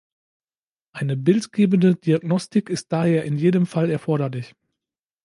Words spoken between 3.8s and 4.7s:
erforderlich.